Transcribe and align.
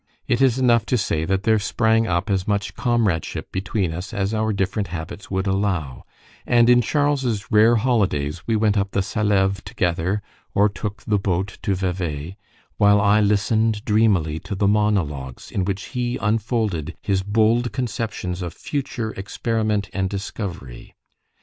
It 0.25 0.41
is 0.41 0.57
enough 0.57 0.83
to 0.87 0.97
say 0.97 1.25
that 1.25 1.43
there 1.43 1.59
sprang 1.59 2.07
up 2.07 2.31
as 2.31 2.47
much 2.47 2.73
comradeship 2.73 3.51
between 3.51 3.93
us 3.93 4.15
as 4.15 4.33
our 4.33 4.51
different 4.51 4.87
habits 4.87 5.29
would 5.29 5.45
allow; 5.45 6.05
and 6.43 6.71
in 6.71 6.81
Charles's 6.81 7.51
rare 7.51 7.75
holidays 7.75 8.41
we 8.47 8.55
went 8.55 8.79
up 8.79 8.93
the 8.93 9.03
Saleve 9.03 9.63
together, 9.63 10.23
or 10.55 10.69
took 10.69 11.03
the 11.03 11.19
boat 11.19 11.59
to 11.61 11.75
Vevay, 11.75 12.35
while 12.77 12.99
I 12.99 13.21
listened 13.21 13.85
dreamily 13.85 14.39
to 14.39 14.55
the 14.55 14.67
monologues 14.67 15.51
in 15.51 15.65
which 15.65 15.89
he 15.89 16.17
unfolded 16.17 16.95
his 16.99 17.21
bold 17.21 17.71
conceptions 17.71 18.41
of 18.41 18.55
future 18.55 19.11
experiment 19.13 19.87
and 19.93 20.09
discovery. 20.09 20.95